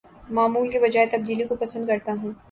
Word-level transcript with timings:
معمول 0.29 0.69
کے 0.71 0.79
بجاے 0.79 1.05
تبدیلی 1.05 1.43
کو 1.43 1.55
پسند 1.55 1.85
کرتا 1.85 2.13
ہوں 2.13 2.31